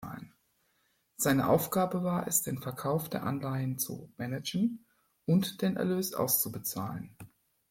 [1.15, 4.87] Seine Aufgabe war es den Verkauf der Anleihen zu managen
[5.27, 7.15] und den Erlös auszubezahlen.